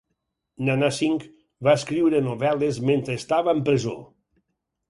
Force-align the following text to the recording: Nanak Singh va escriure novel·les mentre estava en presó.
Nanak 0.69 0.95
Singh 0.99 1.25
va 1.69 1.75
escriure 1.81 2.23
novel·les 2.29 2.81
mentre 2.91 3.19
estava 3.23 3.57
en 3.59 3.63
presó. 3.69 3.99